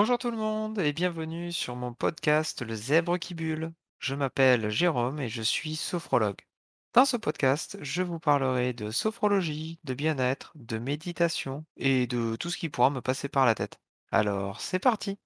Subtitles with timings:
[0.00, 3.74] Bonjour tout le monde et bienvenue sur mon podcast Le Zèbre qui bulle.
[3.98, 6.40] Je m'appelle Jérôme et je suis sophrologue.
[6.94, 12.48] Dans ce podcast, je vous parlerai de sophrologie, de bien-être, de méditation et de tout
[12.48, 13.78] ce qui pourra me passer par la tête.
[14.10, 15.18] Alors, c'est parti.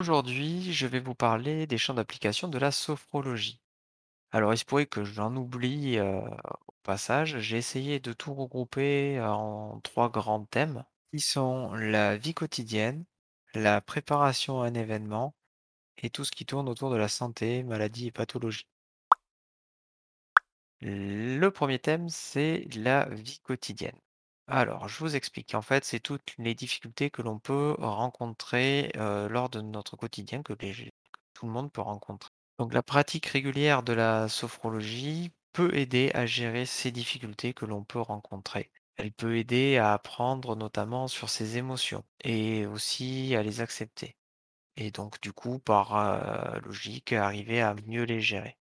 [0.00, 3.60] Aujourd'hui, je vais vous parler des champs d'application de la sophrologie.
[4.32, 7.38] Alors, il se pourrait que j'en oublie euh, au passage.
[7.40, 13.04] J'ai essayé de tout regrouper en trois grands thèmes qui sont la vie quotidienne,
[13.54, 15.34] la préparation à un événement
[15.98, 18.66] et tout ce qui tourne autour de la santé, maladie et pathologie.
[20.80, 23.98] Le premier thème, c'est la vie quotidienne.
[24.46, 25.54] Alors, je vous explique.
[25.54, 30.42] En fait, c'est toutes les difficultés que l'on peut rencontrer euh, lors de notre quotidien,
[30.42, 30.54] que
[31.34, 32.30] tout le monde peut rencontrer.
[32.58, 37.84] Donc, la pratique régulière de la sophrologie peut aider à gérer ces difficultés que l'on
[37.84, 38.70] peut rencontrer.
[38.98, 44.16] Elle peut aider à apprendre notamment sur ses émotions et aussi à les accepter.
[44.76, 48.58] Et donc, du coup, par logique, arriver à mieux les gérer.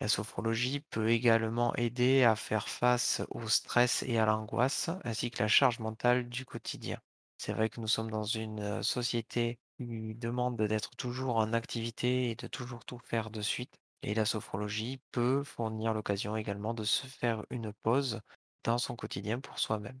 [0.00, 5.42] La sophrologie peut également aider à faire face au stress et à l'angoisse, ainsi que
[5.42, 6.98] la charge mentale du quotidien.
[7.38, 12.34] C'est vrai que nous sommes dans une société qui demande d'être toujours en activité et
[12.34, 13.78] de toujours tout faire de suite.
[14.02, 18.20] Et la sophrologie peut fournir l'occasion également de se faire une pause
[18.66, 20.00] dans son quotidien pour soi-même.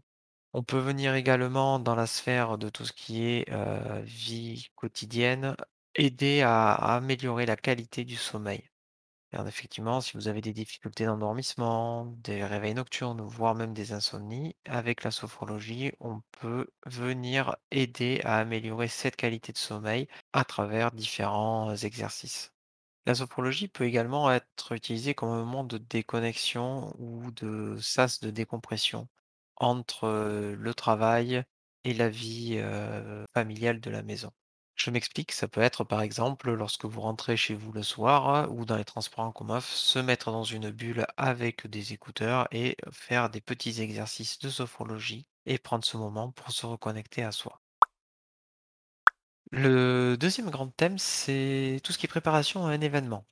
[0.52, 3.46] On peut venir également dans la sphère de tout ce qui est
[4.02, 5.56] vie quotidienne,
[5.94, 8.68] aider à améliorer la qualité du sommeil.
[9.46, 15.04] Effectivement, si vous avez des difficultés d'endormissement, des réveils nocturnes, voire même des insomnies, avec
[15.04, 21.76] la sophrologie, on peut venir aider à améliorer cette qualité de sommeil à travers différents
[21.76, 22.55] exercices.
[23.06, 28.30] La sophrologie peut également être utilisée comme un moment de déconnexion ou de sas de
[28.30, 29.08] décompression
[29.56, 30.08] entre
[30.54, 31.42] le travail
[31.84, 32.60] et la vie
[33.34, 34.30] familiale de la maison.
[34.74, 38.66] Je m'explique, ça peut être par exemple lorsque vous rentrez chez vous le soir ou
[38.66, 43.30] dans les transports en commun, se mettre dans une bulle avec des écouteurs et faire
[43.30, 47.62] des petits exercices de sophrologie et prendre ce moment pour se reconnecter à soi.
[49.50, 53.26] Le deuxième grand thème, c'est tout ce qui est préparation à un événement.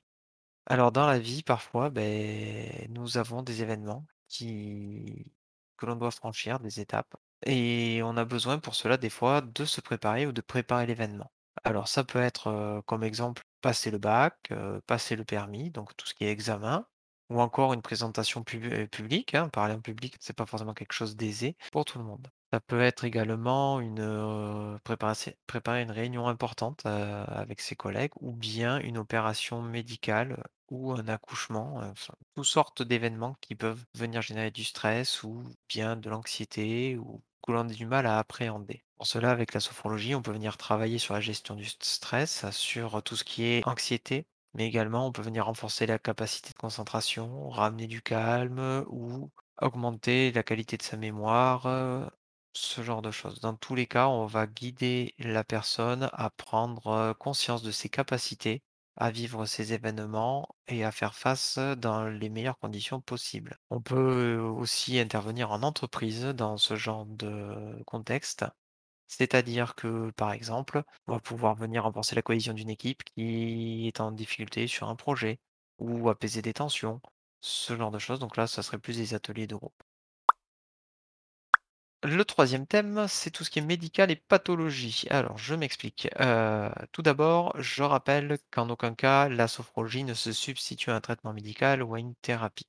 [0.67, 4.05] Alors dans la vie, parfois, beh, nous avons des événements
[5.77, 7.15] que l'on doit franchir, des étapes
[7.45, 11.31] et on a besoin pour cela, des fois, de se préparer ou de préparer l'événement.
[11.63, 15.95] Alors ça peut être, heu, comme exemple, passer le bac, heu, passer le permis, donc
[15.97, 16.87] tout ce qui est examen
[17.29, 19.49] ou encore une présentation heu, publique, hein.
[19.49, 22.29] Parler en public, c'est pas forcément quelque chose d'aisé pour tout le monde.
[22.53, 28.33] Ça peut être également une, préparation préparer une réunion importante, heu, avec ses collègues ou
[28.33, 30.41] bien une opération médicale,
[30.71, 31.81] ou un accouchement,
[32.35, 37.51] toutes sortes d'événements qui peuvent venir générer du stress ou bien de l'anxiété ou que
[37.51, 38.83] l'on a du mal à appréhender.
[38.97, 42.49] Pour cela, avec la sophrologie, on peut venir travailler sur la gestion du st stress,
[42.51, 44.25] sur tout ce qui est anxiété,
[44.55, 50.31] mais également on peut venir renforcer la capacité de concentration, ramener du calme ou augmenter
[50.31, 52.09] la qualité de sa mémoire, heu,
[52.53, 53.39] ce genre de choses.
[53.41, 57.89] Dans tous les cas, on va guider la personne à prendre, heu, conscience de ses
[57.89, 58.63] capacités
[58.97, 63.57] à vivre ces événements et à faire face dans les meilleures conditions possibles.
[63.69, 68.45] On peut aussi intervenir en entreprise dans ce genre de contexte,
[69.07, 73.99] c'est-à-dire que, par exemple, on va pouvoir venir renforcer la cohésion d'une équipe qui est
[73.99, 75.39] en difficulté sur un projet
[75.79, 77.01] ou apaiser des tensions,
[77.41, 78.19] ce genre de choses.
[78.19, 79.83] Donc là, ça serait plus des ateliers de groupe.
[82.03, 85.05] Le troisième thème, c'est tout ce qui est médical et pathologie.
[85.09, 86.07] Alors, je m'explique.
[86.21, 91.01] Heu, tout d'abord, je rappelle qu'en aucun cas, la sophrologie ne se substitue à un
[91.01, 92.67] traitement médical ou à une thérapie.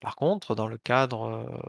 [0.00, 1.62] Par contre, dans le cadre,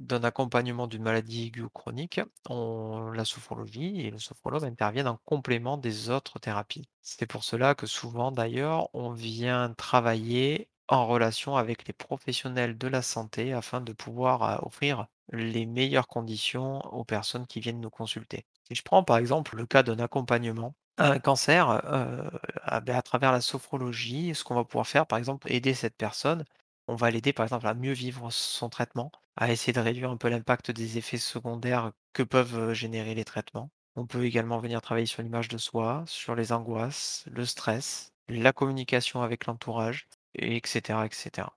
[0.00, 5.76] d'un accompagnement d'une maladie aiguë chronique, on la sophrologie et le sophrologue interviennent en complément
[5.76, 6.88] des autres thérapies.
[7.02, 12.88] C'est pour cela que souvent d'ailleurs, on vient travailler en relation avec les professionnels de
[12.88, 17.90] la santé afin de pouvoir, heu, offrir les meilleures conditions aux personnes qui viennent nous
[17.90, 18.44] consulter.
[18.68, 22.30] Si je prends par exemple le cas d'un accompagnement à un cancer, heu,
[22.62, 25.96] ah beh, à travers la sophrologie, ce qu'on va pouvoir faire par exemple, aider cette
[25.96, 26.44] personne
[26.90, 30.16] on va l'aider par exemple à mieux vivre son traitement, à essayer de réduire un
[30.16, 33.70] peu l'impact des effets secondaires que peuvent, générer les traitements.
[33.96, 38.52] On peut également venir travailler sur l'image de soi, sur les angoisses, le stress, la
[38.52, 41.56] communication avec l'entourage et cetera et cetera.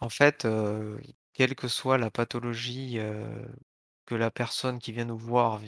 [0.00, 0.46] En fait,
[1.34, 2.98] quelle que soit la pathologie,
[4.06, 5.60] que la personne qui vient nous voir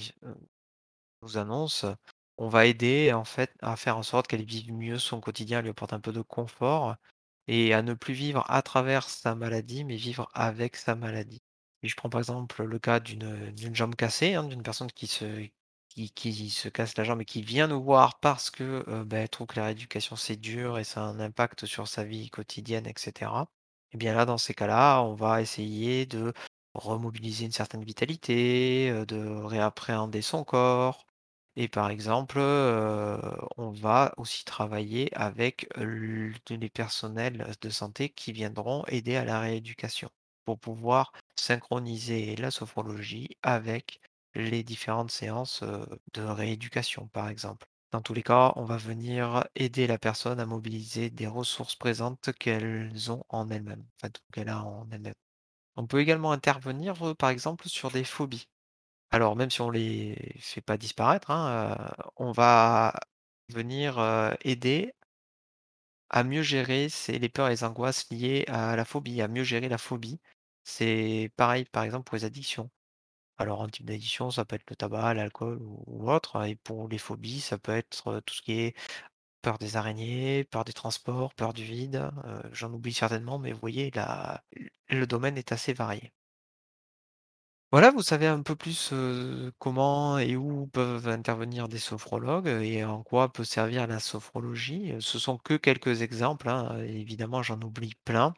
[1.22, 1.84] nous annonce,
[2.38, 3.12] on va aider
[3.60, 6.96] à faire en sorte qu'elle vive mieux son quotidien, lui apporte un peu de confort
[7.50, 11.40] et à ne plus vivre à travers sa maladie, mais vivre avec sa maladie.
[11.82, 15.06] Si je prends par exemple le cas d'une, d'une jambe cassée, hein, d'une personne qui
[15.06, 15.48] se
[15.88, 19.48] qui qui se casse la jambe et qui vient nous voir parce que, elle trouve
[19.48, 22.94] que la rééducation c'est dur et ça a un impact sur sa vie quotidienne et
[22.96, 23.48] cetera.
[23.92, 26.32] Et bien là, dans ces cas-là, on va essayer de
[26.74, 31.06] remobiliser une certaine vitalité, heu, de réappréhender son corps
[31.56, 39.16] et par exemple, on va aussi travailler avec les personnels de santé qui viendront aider
[39.16, 40.10] à la rééducation
[40.44, 44.00] pour pouvoir synchroniser la sophrologie avec
[44.34, 45.62] les différentes séances,
[46.14, 47.66] de rééducation, par exemple.
[47.92, 52.30] Dans tous les cas, on va venir aider la personne à mobiliser des ressources présentes
[52.38, 55.14] qu'elles ont en elles-mêmes, enfin qu'elle a en elle-même.
[55.76, 58.46] On peut également intervenir, par exemple sur des phobies.
[59.12, 61.76] Alors même si on les fait pas disparaître, hein,
[62.16, 62.92] on va
[63.48, 63.98] venir,
[64.42, 64.92] aider
[66.10, 69.68] à mieux gérer les peurs et les angoisses liées à la phobie, à mieux gérer
[69.68, 70.20] la phobie.
[70.64, 72.70] C'est pareil, par exemple, pour les addictions.
[73.38, 76.98] Alors un type d'addiction, ça peut être le tabac, l'alcool ou autre et pour les
[76.98, 78.76] phobies, ça peut être, tout ce qui est
[79.42, 81.96] peur des araignées, peur des transports, peur du vide,
[82.26, 83.92] heu, j'en oublie certainement, mais vous voyez
[84.90, 86.12] le domaine est assez varié.
[87.72, 88.92] Voilà, vous savez un peu plus,
[89.58, 94.94] comment et où peuvent intervenir des sophrologues et en quoi peut servir la sophrologie?
[95.00, 98.34] Ce sont que quelques exemples, hein, évidemment j'en oublie plein.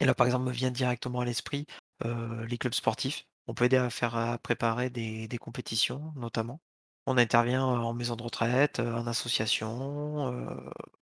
[0.00, 1.66] Et là, par exemple, me vient directement à l'esprit,
[2.04, 3.26] les clubs sportifs.
[3.48, 6.60] On peut aider à faire préparer des compétitions, notamment.
[7.06, 10.44] On intervient, en maison de retraite, en association,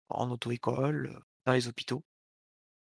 [0.09, 2.03] en auto-école, dans les hôpitaux.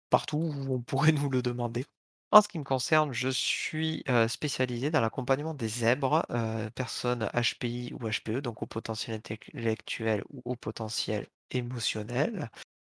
[0.10, 1.86] Partout où on pourrait nous le demander.
[2.34, 6.26] En ce qui me concerne, je suis, spécialisé dans l'accompagnement des zèbres,
[6.74, 12.50] personnes HPI ou HPE, donc haut potentiel intellectuel ou haut potentiel émotionnel.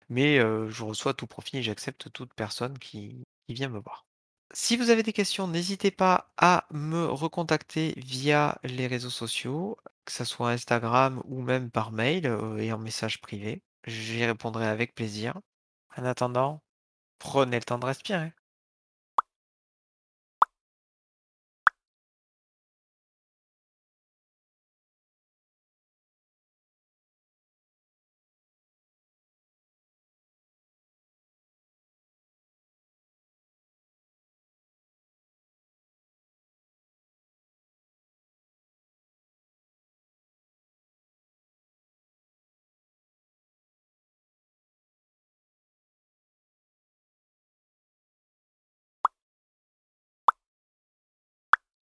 [0.08, 4.06] Mais, je reçois tout profil et j'accepte toute personne qui vient me voir.
[4.54, 10.12] Si vous avez des questions, n'hésitez pas à me recontacter via les réseaux sociaux, que
[10.12, 12.26] ça soit Instagram ou même par mail,
[12.60, 13.60] et en message privé.
[13.88, 15.40] J'y répondrai avec plaisir.
[15.96, 16.62] En attendant,
[17.18, 18.32] prenez le temps de respirer.